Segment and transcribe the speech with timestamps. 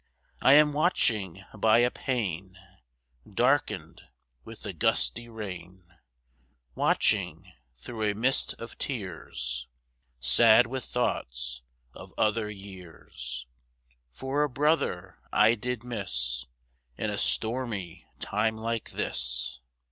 [0.41, 2.57] I am watching by a pane
[3.31, 4.01] Darkened
[4.43, 5.93] with the gusty rain,
[6.73, 9.67] Watching, through a mist of tears,
[10.19, 11.61] Sad with thoughts
[11.93, 13.45] of other years,
[14.11, 16.47] For a brother I did miss
[16.97, 19.59] In a stormy time like this.